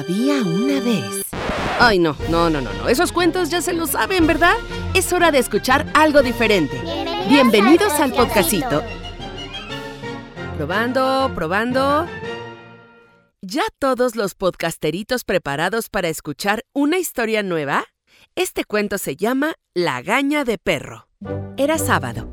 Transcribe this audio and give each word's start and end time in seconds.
Había 0.00 0.40
una 0.40 0.80
vez. 0.80 1.26
Ay, 1.78 1.98
no, 1.98 2.16
no, 2.30 2.48
no, 2.48 2.62
no, 2.62 2.72
no. 2.72 2.88
Esos 2.88 3.12
cuentos 3.12 3.50
ya 3.50 3.60
se 3.60 3.74
los 3.74 3.90
saben, 3.90 4.26
¿verdad? 4.26 4.54
Es 4.94 5.12
hora 5.12 5.30
de 5.30 5.38
escuchar 5.38 5.92
algo 5.92 6.22
diferente. 6.22 6.80
Bienvenidos 7.28 7.92
al 8.00 8.14
podcastito. 8.14 8.82
Probando, 10.56 11.30
probando. 11.34 12.06
¿Ya 13.42 13.64
todos 13.78 14.16
los 14.16 14.34
podcasteritos 14.34 15.24
preparados 15.24 15.90
para 15.90 16.08
escuchar 16.08 16.62
una 16.72 16.96
historia 16.96 17.42
nueva? 17.42 17.84
Este 18.34 18.64
cuento 18.64 18.96
se 18.96 19.16
llama 19.16 19.52
La 19.74 20.00
gaña 20.00 20.44
de 20.44 20.56
perro. 20.56 21.08
Era 21.58 21.76
sábado, 21.76 22.26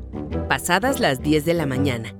pasadas 0.48 1.00
las 1.00 1.20
10 1.20 1.44
de 1.44 1.52
la 1.52 1.66
mañana. 1.66 2.14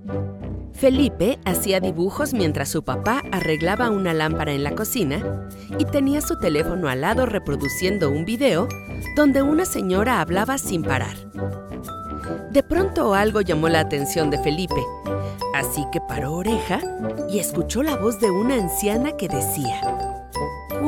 Felipe 0.78 1.40
hacía 1.44 1.80
dibujos 1.80 2.32
mientras 2.32 2.68
su 2.68 2.84
papá 2.84 3.24
arreglaba 3.32 3.90
una 3.90 4.14
lámpara 4.14 4.52
en 4.52 4.62
la 4.62 4.76
cocina 4.76 5.48
y 5.76 5.84
tenía 5.84 6.20
su 6.20 6.38
teléfono 6.38 6.88
al 6.88 7.00
lado 7.00 7.26
reproduciendo 7.26 8.08
un 8.10 8.24
video 8.24 8.68
donde 9.16 9.42
una 9.42 9.64
señora 9.64 10.20
hablaba 10.20 10.56
sin 10.56 10.84
parar. 10.84 11.16
De 12.52 12.62
pronto 12.62 13.14
algo 13.14 13.40
llamó 13.40 13.68
la 13.68 13.80
atención 13.80 14.30
de 14.30 14.38
Felipe, 14.38 14.80
así 15.52 15.84
que 15.90 16.00
paró 16.00 16.34
oreja 16.34 16.80
y 17.28 17.40
escuchó 17.40 17.82
la 17.82 17.96
voz 17.96 18.20
de 18.20 18.30
una 18.30 18.54
anciana 18.54 19.16
que 19.16 19.26
decía, 19.26 19.97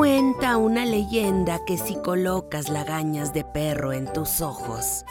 Cuenta 0.01 0.57
una 0.57 0.87
leyenda 0.87 1.63
que 1.67 1.77
si 1.77 1.95
colocas 1.95 2.71
lagañas 2.71 3.35
de 3.35 3.45
perro 3.45 3.93
en 3.93 4.11
tus 4.11 4.41
ojos, 4.41 5.05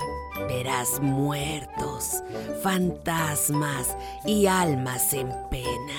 verás 0.48 1.00
muertos, 1.00 2.24
fantasmas 2.64 3.96
y 4.26 4.48
almas 4.48 5.14
en 5.14 5.30
pena. 5.52 5.94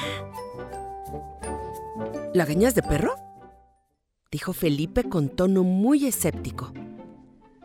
¿Lagañas 2.34 2.74
de 2.74 2.82
perro? 2.82 3.14
dijo 4.32 4.52
Felipe 4.52 5.04
con 5.04 5.28
tono 5.28 5.62
muy 5.62 6.06
escéptico. 6.06 6.72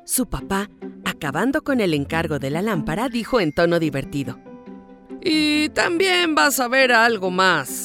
Su 0.05 0.27
papá, 0.27 0.69
acabando 1.05 1.63
con 1.63 1.81
el 1.81 1.95
encargo 1.95 2.37
de 2.37 2.51
la 2.51 2.61
lámpara, 2.61 3.09
dijo 3.09 3.39
en 3.39 3.51
tono 3.51 3.79
divertido. 3.79 4.37
Y 5.21 5.69
también 5.69 6.35
vas 6.35 6.59
a 6.59 6.67
ver 6.67 6.91
algo 6.91 7.31
más. 7.31 7.84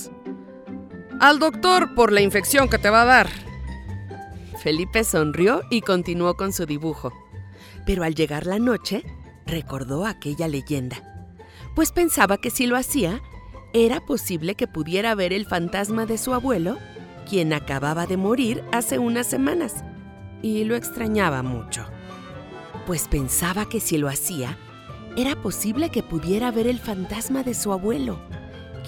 Al 1.20 1.38
doctor 1.38 1.94
por 1.94 2.12
la 2.12 2.22
infección 2.22 2.70
que 2.70 2.78
te 2.78 2.88
va 2.88 3.02
a 3.02 3.04
dar. 3.04 3.28
Felipe 4.62 5.04
sonrió 5.04 5.60
y 5.70 5.82
continuó 5.82 6.34
con 6.34 6.50
su 6.50 6.64
dibujo. 6.64 7.12
Pero 7.84 8.04
al 8.04 8.14
llegar 8.14 8.46
la 8.46 8.58
noche, 8.58 9.04
recordó 9.44 10.06
aquella 10.06 10.48
leyenda, 10.48 11.28
pues 11.74 11.92
pensaba 11.92 12.38
que 12.38 12.48
si 12.48 12.66
lo 12.66 12.74
hacía, 12.74 13.20
era 13.74 14.00
posible 14.00 14.54
que 14.54 14.66
pudiera 14.66 15.14
ver 15.14 15.34
el 15.34 15.44
fantasma 15.44 16.06
de 16.06 16.16
su 16.16 16.32
abuelo, 16.32 16.78
quien 17.28 17.52
acababa 17.52 18.06
de 18.06 18.16
morir 18.16 18.64
hace 18.72 18.98
unas 18.98 19.26
semanas, 19.26 19.84
y 20.41 20.64
lo 20.64 20.74
extrañaba 20.74 21.42
mucho. 21.42 21.84
Pues 22.86 23.08
pensaba 23.08 23.68
que 23.68 23.80
si 23.80 23.98
lo 23.98 24.08
hacía, 24.08 24.56
era 25.18 25.36
posible 25.36 25.91
que 25.91 26.02
pudiera 26.02 26.50
ver 26.50 26.66
el 26.66 26.78
fantasma 26.78 27.42
de 27.42 27.52
su 27.52 27.72
abuelo, 27.72 28.18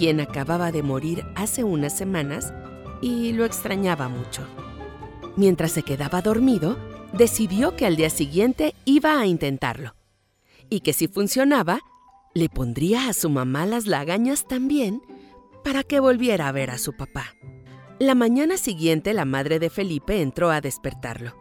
quien 0.03 0.19
acababa 0.19 0.72
de 0.72 0.83
morir 0.83 1.25
hace 1.36 1.62
unas 1.62 1.97
semanas 1.97 2.53
y 3.00 3.33
lo 3.34 3.45
extrañaba 3.45 4.09
mucho. 4.09 4.44
Mientras 5.36 5.70
se 5.70 5.84
quedaba 5.84 6.22
dormido, 6.22 6.77
decidió 7.12 7.77
que 7.77 7.86
al 7.86 7.94
día 7.94 8.11
siguiente 8.11 8.75
iba 8.84 9.20
a 9.20 9.27
intentarlo 9.27 9.94
y 10.69 10.81
que 10.81 10.92
si 10.92 11.06
funcionaba, 11.06 11.78
le 12.34 12.48
pondría 12.48 13.09
a 13.09 13.12
su 13.12 13.31
mamá 13.31 13.64
las 13.64 13.86
lagañas 13.86 14.48
también 14.48 15.03
para 15.62 15.84
que 15.84 16.00
volviera 16.00 16.48
a 16.48 16.53
ver 16.53 16.70
a 16.70 16.78
su 16.78 16.94
papá. 16.94 17.37
La 18.00 18.16
mañana 18.16 18.56
siguiente 18.56 19.14
la 19.14 19.25
madre 19.25 19.61
de 19.61 19.70
Felipe 19.70 20.20
entró 20.20 20.50
a 20.50 20.61
despertarlo, 20.61 21.37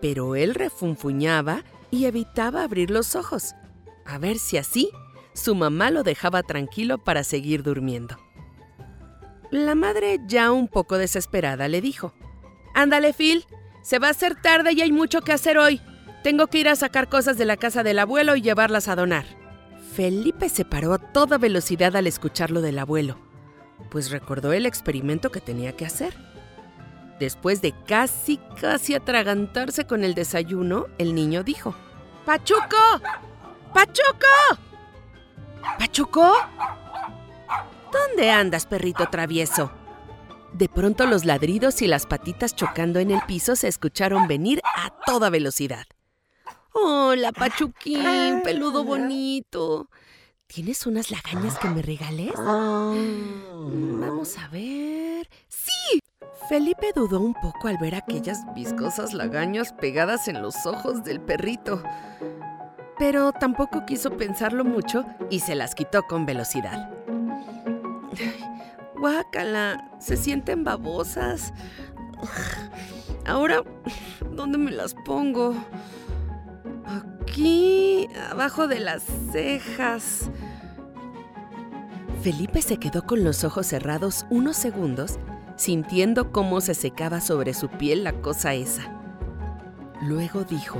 pero 0.00 0.36
él 0.36 0.54
refunfuñaba 0.54 1.64
y 1.90 2.04
evitaba 2.04 2.62
abrir 2.62 2.92
los 2.92 3.16
ojos, 3.16 3.56
a 4.04 4.18
ver 4.18 4.38
si 4.38 4.56
así 4.56 4.88
su 5.36 5.54
mamá 5.54 5.90
lo 5.90 6.02
dejaba 6.02 6.42
tranquilo 6.42 6.98
para 6.98 7.22
seguir 7.22 7.62
durmiendo. 7.62 8.16
La 9.50 9.74
madre, 9.74 10.18
ya 10.26 10.50
un 10.50 10.66
poco 10.66 10.98
desesperada, 10.98 11.68
le 11.68 11.80
dijo, 11.80 12.12
Ándale, 12.74 13.12
Phil, 13.12 13.44
se 13.82 13.98
va 13.98 14.08
a 14.08 14.10
hacer 14.10 14.34
tarde 14.34 14.72
y 14.72 14.80
hay 14.82 14.92
mucho 14.92 15.20
que 15.20 15.32
hacer 15.32 15.58
hoy. 15.58 15.80
Tengo 16.24 16.48
que 16.48 16.58
ir 16.58 16.68
a 16.68 16.76
sacar 16.76 17.08
cosas 17.08 17.38
de 17.38 17.44
la 17.44 17.56
casa 17.56 17.82
del 17.82 18.00
abuelo 18.00 18.34
y 18.34 18.42
llevarlas 18.42 18.88
a 18.88 18.96
donar. 18.96 19.24
Felipe 19.94 20.48
se 20.48 20.64
paró 20.64 20.92
a 20.92 20.98
toda 20.98 21.38
velocidad 21.38 21.94
al 21.96 22.06
escuchar 22.06 22.50
lo 22.50 22.60
del 22.60 22.78
abuelo, 22.78 23.18
pues 23.90 24.10
recordó 24.10 24.52
el 24.52 24.66
experimento 24.66 25.30
que 25.30 25.40
tenía 25.40 25.76
que 25.76 25.86
hacer. 25.86 26.14
Después 27.20 27.62
de 27.62 27.72
casi, 27.86 28.38
casi 28.60 28.94
atragantarse 28.94 29.86
con 29.86 30.04
el 30.04 30.14
desayuno, 30.14 30.86
el 30.98 31.14
niño 31.14 31.44
dijo, 31.44 31.74
¡Pachuco! 32.26 33.00
¡Pachuco! 33.72 34.65
¿Pachuco? 35.78 36.32
¿Dónde 37.92 38.30
andas, 38.30 38.66
perrito 38.66 39.06
travieso? 39.10 39.70
De 40.52 40.68
pronto 40.68 41.06
los 41.06 41.24
ladridos 41.24 41.82
y 41.82 41.86
las 41.86 42.06
patitas 42.06 42.56
chocando 42.56 42.98
en 42.98 43.10
el 43.10 43.20
piso 43.22 43.56
se 43.56 43.68
escucharon 43.68 44.26
venir 44.26 44.60
a 44.64 44.90
toda 45.04 45.30
velocidad. 45.30 45.84
Hola, 46.72 47.32
Pachuquín, 47.32 48.42
peludo 48.42 48.84
bonito. 48.84 49.88
¿Tienes 50.46 50.86
unas 50.86 51.10
lagañas 51.10 51.58
que 51.58 51.68
me 51.68 51.82
regales? 51.82 52.32
Vamos 52.36 54.38
a 54.38 54.48
ver. 54.48 55.28
¡Sí! 55.48 56.00
Felipe 56.48 56.92
dudó 56.94 57.20
un 57.20 57.34
poco 57.34 57.68
al 57.68 57.76
ver 57.78 57.96
aquellas 57.96 58.42
viscosas 58.54 59.12
lagañas 59.12 59.72
pegadas 59.72 60.28
en 60.28 60.40
los 60.40 60.64
ojos 60.64 61.02
del 61.02 61.20
perrito. 61.20 61.82
Pero 62.98 63.32
tampoco 63.32 63.84
quiso 63.84 64.16
pensarlo 64.16 64.64
mucho 64.64 65.04
y 65.30 65.40
se 65.40 65.54
las 65.54 65.74
quitó 65.74 66.04
con 66.04 66.24
velocidad. 66.26 66.90
Guácala, 68.98 69.90
se 69.98 70.16
sienten 70.16 70.64
babosas. 70.64 71.52
Ahora, 73.26 73.62
¿dónde 74.32 74.56
me 74.56 74.70
las 74.70 74.94
pongo? 74.94 75.54
Aquí, 76.86 78.08
abajo 78.30 78.68
de 78.68 78.80
las 78.80 79.02
cejas. 79.32 80.30
Felipe 82.22 82.62
se 82.62 82.78
quedó 82.78 83.06
con 83.06 83.22
los 83.22 83.44
ojos 83.44 83.66
cerrados 83.66 84.26
unos 84.30 84.56
segundos, 84.56 85.18
sintiendo 85.56 86.32
cómo 86.32 86.60
se 86.60 86.74
secaba 86.74 87.20
sobre 87.20 87.52
su 87.54 87.68
piel 87.68 88.04
la 88.04 88.12
cosa 88.14 88.54
esa. 88.54 88.82
Luego 90.02 90.44
dijo, 90.44 90.78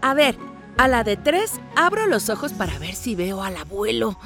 A 0.00 0.14
ver, 0.14 0.36
a 0.76 0.88
la 0.88 1.04
de 1.04 1.16
tres 1.16 1.60
abro 1.76 2.06
los 2.06 2.28
ojos 2.30 2.52
para 2.52 2.78
ver 2.78 2.94
si 2.94 3.14
veo 3.14 3.42
al 3.42 3.56
abuelo. 3.56 4.18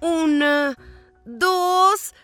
Una, 0.00 0.76
dos, 1.24 2.14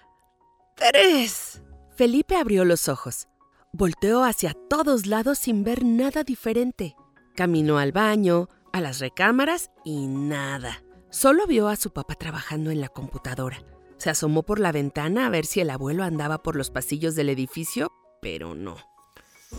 tres. 0.75 1.63
Felipe 1.97 2.37
abrió 2.37 2.65
los 2.65 2.89
ojos. 2.89 3.29
Volteó 3.73 4.25
hacia 4.25 4.55
todos 4.69 5.07
lados 5.07 5.39
sin 5.39 5.65
ver 5.65 5.85
nada 5.85 6.25
diferente. 6.25 6.97
Caminó 7.37 7.79
al 7.79 7.93
baño, 7.93 8.49
a 8.73 8.81
las 8.81 8.99
recámaras 8.99 9.71
y 9.85 10.07
nada. 10.07 10.83
Solo 11.11 11.47
vio 11.47 11.69
a 11.69 11.77
su 11.77 11.93
papá 11.93 12.15
trabajando 12.15 12.71
en 12.71 12.81
la 12.81 12.89
computadora. 12.89 13.63
Se 13.97 14.11
asomó 14.11 14.43
por 14.43 14.61
la 14.61 14.73
ventana 14.73 15.27
a 15.27 15.31
ver 15.31 15.45
si 15.45 15.61
el 15.61 15.71
abuelo 15.71 16.05
andaba 16.05 16.43
por 16.43 16.57
los 16.57 16.71
pasillos 16.71 17.15
del 17.15 17.29
edificio, 17.29 17.93
pero 18.23 18.55
no. 18.55 18.77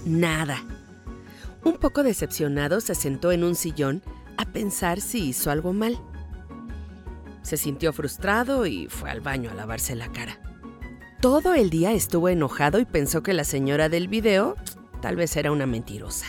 Nada. 0.05 0.63
Un 1.63 1.77
poco 1.77 2.03
decepcionado 2.03 2.81
se 2.81 2.95
sentó 2.95 3.31
en 3.31 3.43
un 3.43 3.55
sillón 3.55 4.01
a 4.37 4.45
pensar 4.45 5.01
si 5.01 5.29
hizo 5.29 5.51
algo 5.51 5.73
mal. 5.73 5.99
Se 7.43 7.57
sintió 7.57 7.93
frustrado 7.93 8.65
y 8.65 8.87
fue 8.87 9.09
al 9.09 9.21
baño 9.21 9.51
a 9.51 9.53
lavarse 9.53 9.95
la 9.95 10.11
cara. 10.11 10.39
Todo 11.21 11.53
el 11.53 11.69
día 11.69 11.91
estuvo 11.91 12.29
enojado 12.29 12.79
y 12.79 12.85
pensó 12.85 13.21
que 13.21 13.33
la 13.33 13.43
señora 13.43 13.89
del 13.89 14.07
video 14.07 14.55
tal 15.01 15.15
vez 15.15 15.35
era 15.35 15.51
una 15.51 15.67
mentirosa. 15.67 16.27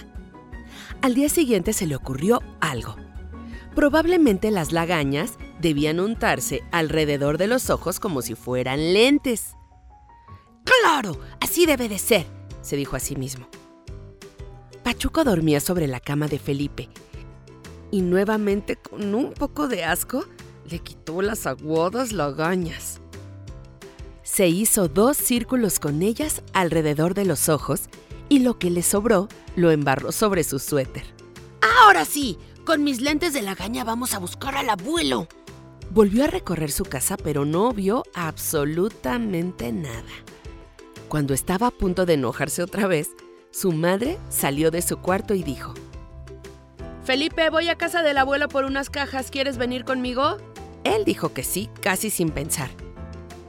Al 1.01 1.15
día 1.15 1.29
siguiente 1.29 1.73
se 1.73 1.87
le 1.87 1.97
ocurrió 1.97 2.43
algo. 2.61 2.97
Probablemente 3.75 4.51
las 4.51 4.73
lagañas 4.73 5.39
debían 5.61 5.99
untarse 5.99 6.63
alrededor 6.73 7.39
de 7.39 7.47
los 7.47 7.71
ojos 7.71 8.01
como 8.01 8.21
si 8.21 8.35
fueran 8.35 8.93
lentes. 8.93 9.55
¡Claro! 10.65 11.19
Así 11.41 11.65
debe 11.65 11.89
de 11.89 11.99
ser, 11.99 12.27
se 12.61 12.77
dijo 12.77 12.97
a 12.97 13.01
sí 13.01 13.17
mismo. 13.17 13.49
Pachuco 14.93 15.25
dormía 15.25 15.59
sobre 15.59 15.87
la 15.87 16.01
cama 16.01 16.29
de 16.29 16.39
Felipe 16.39 16.91
y 17.91 18.03
nuevamente 18.03 18.77
con 18.77 19.15
un 19.15 19.33
poco 19.33 19.67
de 19.67 19.85
asco 19.85 20.27
le 20.69 20.81
quitó 20.81 21.23
las 21.23 21.47
aguadas 21.47 22.13
lagañas. 22.13 23.01
Se 24.23 24.49
hizo 24.49 24.89
dos 24.89 25.17
círculos 25.17 25.81
con 25.81 26.03
ellas 26.03 26.43
alrededor 26.53 27.15
de 27.15 27.25
los 27.25 27.49
ojos 27.49 27.85
y 28.29 28.41
lo 28.41 28.59
que 28.59 28.69
le 28.69 28.83
sobró 28.83 29.29
lo 29.57 29.71
embarró 29.71 30.13
sobre 30.13 30.45
su 30.45 30.59
suéter. 30.59 31.05
Ahora 31.81 32.05
sí, 32.05 32.37
con 32.67 32.85
mis 32.85 33.01
lentes 33.01 33.33
de 33.33 33.41
lagaña 33.41 33.85
vamos 33.85 34.13
a 34.13 34.19
buscar 34.19 34.57
al 34.57 34.69
abuelo. 34.69 35.27
Volvió 35.91 36.25
a 36.25 36.27
recorrer 36.27 36.71
su 36.71 36.85
casa 36.85 37.17
pero 37.17 37.47
no 37.47 37.73
vio 37.73 38.05
absolutamente 38.13 39.73
nada. 39.73 40.13
Cuando 41.09 41.33
estaba 41.33 41.69
a 41.69 41.71
punto 41.71 42.05
de 42.05 42.13
enojarse 42.13 42.63
otra 42.63 42.87
vez, 42.87 43.09
su 43.53 43.71
madre 43.71 44.19
salió 44.31 44.71
de 44.71 44.81
su 44.81 44.97
cuarto 44.97 45.35
y 45.35 45.43
dijo, 45.43 45.75
Felipe, 47.05 47.51
voy 47.51 47.69
a 47.69 47.77
casa 47.77 48.03
del 48.03 48.17
abuelo 48.17 48.49
por 48.49 48.65
unas 48.65 48.89
cajas, 48.89 49.31
¿quieres 49.31 49.59
venir 49.59 49.85
conmigo? 49.85 50.39
Él 50.85 51.05
dijo 51.05 51.35
que 51.35 51.45
sí, 51.45 51.69
casi 51.81 52.11
sin 52.11 52.31
pensar. 52.31 52.71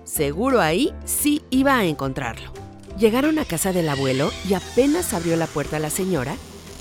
Seguro 0.03 0.59
ahí 0.59 0.93
sí 1.05 1.41
iba 1.49 1.77
a 1.77 1.85
encontrarlo. 1.85 2.51
Llegaron 2.99 3.39
a 3.39 3.45
casa 3.45 3.71
del 3.71 3.89
abuelo 3.89 4.31
y 4.47 4.55
apenas 4.55 5.13
abrió 5.13 5.37
la 5.37 5.47
puerta 5.47 5.79
la 5.79 5.89
señora, 5.89 6.35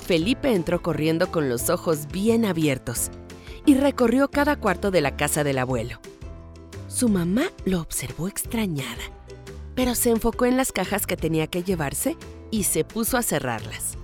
Felipe 0.05 0.53
entró 0.53 0.81
corriendo 0.81 1.31
con 1.31 1.47
los 1.47 1.69
ojos 1.69 2.07
bien 2.11 2.43
abiertos 2.43 3.09
y 3.65 3.75
recorrió 3.75 4.29
cada 4.29 4.57
cuarto 4.57 4.91
de 4.91 4.99
la 4.99 5.15
casa 5.15 5.45
del 5.45 5.59
abuelo. 5.59 5.99
Su 6.89 7.07
mamá 7.07 7.45
lo 7.63 7.79
observó 7.79 8.27
extrañada, 8.27 9.01
pero 9.75 9.95
se 9.95 10.09
enfocó 10.09 10.45
en 10.45 10.57
las 10.57 10.73
cajas 10.73 11.07
que 11.07 11.15
tenía 11.15 11.47
que 11.47 11.63
llevarse 11.63 12.17
y 12.53 12.65
se 12.65 12.83
puso 12.83 13.17
a 13.17 13.23
cerrarlas. 13.23 13.97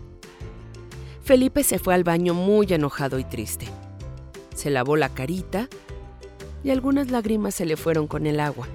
Felipe 1.22 1.64
se 1.64 1.78
fue 1.78 1.94
al 1.94 2.04
baño 2.04 2.34
muy 2.34 2.66
enojado 2.74 3.20
y 3.20 3.24
triste. 3.24 3.68
Se 4.56 4.72
lavó 4.72 4.98
la 4.98 5.10
carita 5.10 5.70
y 6.64 6.72
algunas 6.72 7.12
lágrimas 7.12 7.54
se 7.54 7.68
le 7.68 7.78
fueron 7.78 8.08
con 8.08 8.26
el 8.26 8.40
agua. 8.40 8.68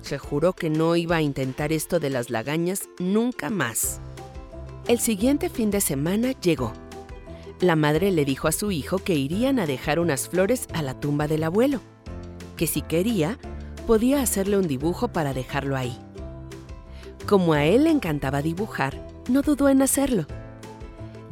Se 0.00 0.16
juró 0.16 0.54
que 0.54 0.70
no 0.70 0.96
iba 0.96 1.16
a 1.16 1.20
intentar 1.20 1.70
esto 1.70 2.00
de 2.00 2.08
las 2.08 2.30
lagañas 2.30 2.88
nunca 2.98 3.50
más. 3.50 4.00
El 4.88 5.00
siguiente 5.00 5.50
fin 5.50 5.70
de 5.70 5.82
semana 5.82 6.32
llegó. 6.40 6.72
La 7.60 7.76
madre 7.76 8.10
le 8.10 8.24
dijo 8.24 8.48
a 8.48 8.52
su 8.52 8.70
hijo 8.70 8.96
que 8.96 9.14
irían 9.14 9.58
a 9.58 9.66
dejar 9.66 9.98
unas 9.98 10.30
flores 10.30 10.66
a 10.72 10.80
la 10.80 10.98
tumba 10.98 11.28
del 11.28 11.44
abuelo, 11.44 11.82
que 12.56 12.66
si 12.66 12.80
quería, 12.80 13.38
podía 13.86 14.22
hacerle 14.22 14.56
un 14.56 14.66
dibujo 14.66 15.08
para 15.08 15.34
dejarlo 15.34 15.76
ahí. 15.76 15.98
Como 17.26 17.52
a 17.52 17.64
él 17.64 17.84
le 17.84 17.90
encantaba 17.90 18.42
dibujar, 18.42 19.06
no 19.28 19.42
dudó 19.42 19.68
en 19.68 19.82
hacerlo. 19.82 20.26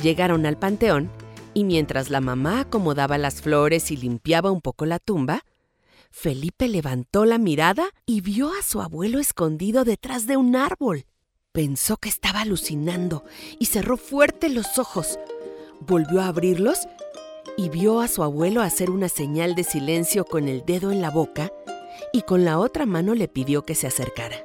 Llegaron 0.03 0.47
al 0.47 0.57
panteón 0.57 1.11
y 1.53 1.65
mientras 1.65 2.11
la 2.11 2.21
mamá 2.21 2.61
acomodaba 2.61 3.19
las 3.19 3.43
flores 3.43 3.91
y 3.91 3.97
limpiaba 3.97 4.51
un 4.51 4.61
poco 4.61 4.87
la 4.87 4.99
tumba, 4.99 5.45
Felipe 6.11 6.69
levantó 6.69 7.25
la 7.25 7.39
mirada 7.39 7.91
y 8.07 8.21
vio 8.21 8.51
a 8.53 8.63
su 8.63 8.81
abuelo 8.81 9.19
escondido 9.19 9.85
detrás 9.85 10.27
de 10.27 10.37
un 10.37 10.57
árbol. 10.57 11.07
Pensó 11.53 11.97
que 11.97 12.09
estaba 12.09 12.43
alucinando 12.43 13.25
y 13.59 13.67
cerró 13.67 13.97
fuerte 13.97 14.49
los 14.49 14.79
ojos. 14.79 15.19
Volvió 15.81 16.21
a 16.21 16.29
abrirlos 16.29 16.87
y 17.57 17.69
vio 17.69 18.01
a 18.01 18.09
su 18.09 18.23
abuelo 18.23 18.63
hacer 18.63 18.91
una 18.91 19.09
señal 19.09 19.55
de 19.55 19.65
silencio 19.65 20.25
con 20.25 20.49
el 20.49 20.65
dedo 20.65 20.93
en 20.93 21.01
la 21.01 21.11
boca 21.11 21.53
y 22.13 22.23
con 22.23 22.45
la 22.45 22.59
otra 22.59 22.87
mano 22.87 23.15
le 23.15 23.29
pidió 23.29 23.65
que 23.65 23.75
se 23.75 23.87
acercara. 23.87 24.37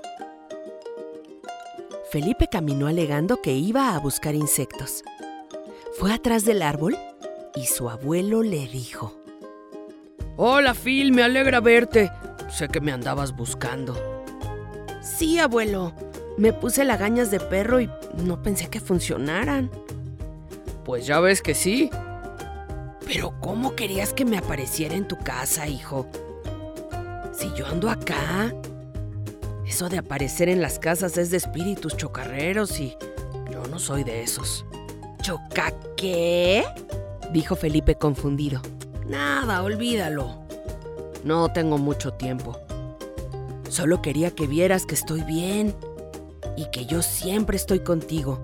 Felipe 2.15 2.47
caminó 2.47 2.87
alegando 2.87 3.41
que 3.41 3.51
iba 3.51 3.93
a 3.93 3.99
buscar 3.99 4.35
insectos. 4.35 5.03
Fue 5.99 6.13
atrás 6.13 6.45
del 6.45 6.61
árbol 6.61 6.97
y 7.57 7.65
su 7.65 7.89
abuelo 7.89 8.41
le 8.41 8.69
dijo, 8.69 9.19
Hola 10.37 10.73
Phil, 10.73 11.11
me 11.11 11.23
alegra 11.23 11.59
verte. 11.59 12.09
Sé 12.49 12.69
que 12.69 12.79
me 12.79 12.93
andabas 12.93 13.35
buscando. 13.35 14.23
Sí, 15.01 15.39
abuelo. 15.39 15.91
Me 16.37 16.53
puse 16.53 16.85
lagañas 16.85 17.31
de 17.31 17.41
perro 17.41 17.81
y 17.81 17.89
no 18.23 18.41
pensé 18.41 18.69
que 18.69 18.79
funcionaran. 18.79 19.69
Pues 20.85 21.05
ya 21.05 21.19
ves 21.19 21.41
que 21.41 21.53
sí. 21.53 21.89
Pero 23.05 23.33
¿cómo 23.41 23.75
querías 23.75 24.13
que 24.13 24.23
me 24.23 24.37
apareciera 24.37 24.95
en 24.95 25.05
tu 25.05 25.17
casa, 25.17 25.67
hijo? 25.67 26.07
Si 27.33 27.51
yo 27.57 27.67
ando 27.67 27.89
acá. 27.89 28.55
Eso 29.67 29.89
de 29.89 29.97
aparecer 29.97 30.49
en 30.49 30.61
las 30.61 30.79
casas 30.79 31.17
es 31.17 31.31
de 31.31 31.37
espíritus 31.37 31.97
chocarreros 31.97 32.79
y 32.79 32.95
yo 33.51 33.63
no 33.69 33.79
soy 33.79 34.03
de 34.03 34.21
esos. 34.23 34.65
¿Choca 35.21 35.73
qué? 35.97 36.63
dijo 37.33 37.55
Felipe 37.55 37.95
confundido. 37.95 38.61
Nada, 39.07 39.63
olvídalo. 39.63 40.45
No 41.23 41.51
tengo 41.51 41.77
mucho 41.77 42.13
tiempo. 42.13 42.59
Solo 43.69 44.01
quería 44.01 44.31
que 44.31 44.47
vieras 44.47 44.85
que 44.85 44.95
estoy 44.95 45.23
bien 45.23 45.75
y 46.55 46.69
que 46.71 46.85
yo 46.85 47.01
siempre 47.01 47.57
estoy 47.57 47.79
contigo. 47.79 48.39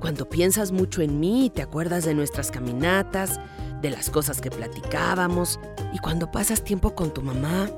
Cuando 0.00 0.28
piensas 0.28 0.70
mucho 0.70 1.02
en 1.02 1.18
mí 1.18 1.50
te 1.52 1.62
acuerdas 1.62 2.04
de 2.04 2.14
nuestras 2.14 2.50
caminatas, 2.50 3.40
de 3.80 3.90
las 3.90 4.08
cosas 4.08 4.40
que 4.40 4.50
platicábamos 4.50 5.58
y 5.92 5.98
cuando 5.98 6.30
pasas 6.30 6.62
tiempo 6.62 6.94
con 6.94 7.12
tu 7.12 7.22
mamá. 7.22 7.68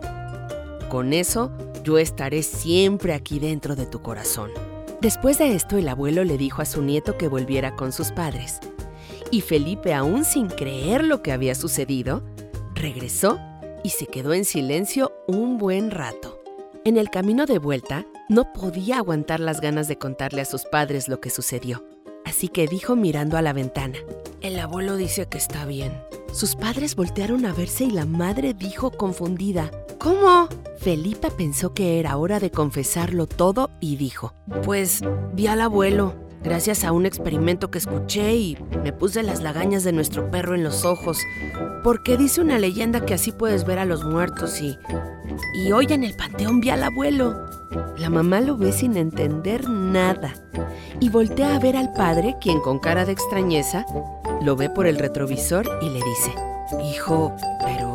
Con 0.91 1.13
eso, 1.13 1.51
yo 1.87 1.99
estaré 1.99 2.43
siempre 2.43 3.15
aquí 3.15 3.39
dentro 3.39 3.77
de 3.77 3.87
tu 3.87 4.03
corazón. 4.03 4.51
Después 5.01 5.39
de 5.39 5.55
esto, 5.55 5.79
el 5.79 5.89
abuelo 5.89 6.25
le 6.25 6.37
dijo 6.37 6.61
a 6.61 6.65
su 6.65 6.83
nieto 6.83 7.17
que 7.17 7.29
volviera 7.29 7.77
con 7.77 7.93
sus 7.93 8.11
padres. 8.11 8.59
Y 9.31 9.41
Felipe, 9.41 9.95
aún 9.95 10.25
sin 10.25 10.49
creer 10.49 11.05
lo 11.05 11.23
que 11.23 11.31
había 11.31 11.55
sucedido, 11.55 12.25
regresó 12.75 13.39
y 13.85 13.91
se 13.91 14.07
quedó 14.07 14.35
en 14.35 14.45
silencio 14.45 15.13
un 15.29 15.59
buen 15.59 15.93
rato. 15.93 16.43
En 16.85 16.97
el 16.97 17.09
camino 17.09 17.47
de 17.47 17.61
vuelta, 17.61 18.05
no 18.29 18.53
podía 18.53 18.97
aguantar 18.97 19.39
las 19.39 19.61
ganas 19.61 19.87
de 19.87 19.97
contarle 19.97 20.41
a 20.41 20.45
sus 20.45 20.65
padres 20.65 21.07
lo 21.07 21.21
que 21.21 21.31
sucedió. 21.31 21.85
Así 22.25 22.49
que 22.49 22.67
dijo 22.67 22.97
mirando 22.97 23.37
a 23.37 23.43
la 23.43 23.53
ventana, 23.53 23.99
El 24.41 24.59
abuelo 24.59 24.97
dice 24.97 25.27
que 25.27 25.39
está 25.39 25.65
bien. 25.65 25.93
Sus 26.33 26.57
padres 26.57 26.97
voltearon 26.97 27.47
a 27.47 27.53
verse 27.53 27.85
y 27.85 27.93
la 27.93 28.07
madre 28.07 28.55
dijo 28.55 28.91
confundida, 28.91 29.71
¿Cómo? 30.07 30.47
Felipa 30.79 31.31
pensó 31.31 31.75
que 31.75 31.99
era 31.99 32.17
hora 32.17 32.39
de 32.39 32.53
confesarlo 32.53 33.27
todo 33.27 33.71
y 33.81 33.97
dijo, 33.97 34.35
Pues 34.65 35.01
vi 35.33 35.49
al 35.49 35.61
abuelo, 35.61 36.15
gracias 36.45 36.85
a 36.85 36.93
un 36.93 37.07
experimento 37.07 37.73
que 37.73 37.79
escuché 37.79 38.37
y 38.37 38.57
me 38.85 38.93
puse 38.93 39.25
las 39.25 39.43
lagañas 39.43 39.83
de 39.83 39.91
nuestro 39.91 40.31
perro 40.31 40.55
en 40.55 40.63
los 40.63 40.85
ojos, 40.85 41.19
porque 41.83 42.17
dice 42.17 42.41
una 42.41 42.61
leyenda 42.61 43.05
que 43.05 43.15
así 43.15 43.33
puedes 43.33 43.67
ver 43.67 43.81
a 43.81 43.85
los 43.85 44.05
muertos 44.05 44.61
y... 44.61 44.79
Y 45.57 45.73
hoy 45.73 45.87
en 45.91 46.05
el 46.05 46.15
panteón 46.15 46.61
vi 46.61 46.71
al 46.71 46.85
abuelo. 46.85 47.35
La 47.99 48.09
mamá 48.09 48.41
lo 48.41 48.57
ve 48.57 48.71
sin 48.71 48.97
entender 48.97 49.69
nada 49.69 50.35
y 51.01 51.09
voltea 51.09 51.57
a 51.57 51.59
ver 51.59 51.77
al 51.77 51.93
padre, 51.95 52.37
quien 52.41 52.61
con 52.61 52.79
cara 52.79 53.07
de 53.07 53.11
extrañeza 53.11 53.85
lo 54.41 54.55
ve 54.55 54.71
por 54.71 54.87
el 54.87 54.99
retrovisor 54.99 55.67
y 55.83 55.89
le 55.89 56.01
dice, 56.01 56.33
Hijo, 56.93 57.35
pero 57.65 57.86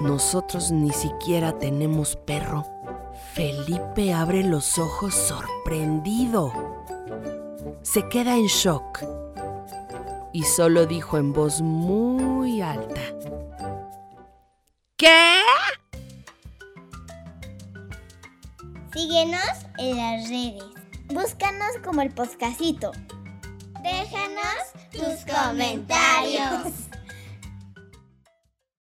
nosotros 0.00 0.70
ni 0.70 0.90
siquiera 0.90 1.58
tenemos 1.58 2.16
perro. 2.16 2.64
Felipe 3.32 4.12
abre 4.12 4.42
los 4.42 4.78
ojos 4.78 5.14
sorprendido. 5.14 6.52
Se 7.82 8.08
queda 8.08 8.36
en 8.36 8.46
shock 8.46 9.02
y 10.32 10.42
solo 10.42 10.86
dijo 10.86 11.16
en 11.16 11.32
voz 11.32 11.60
muy 11.62 12.60
alta, 12.60 13.00
¿Qué? 14.98 15.42
Síguenos 18.92 19.42
en 19.78 19.96
las 19.96 20.28
redes. 20.28 20.64
Búscanos 21.08 21.76
como 21.84 22.00
el 22.00 22.10
Poscasito. 22.12 22.92
Déjanos 23.82 24.72
tus 24.90 25.32
comentarios. 25.32 26.72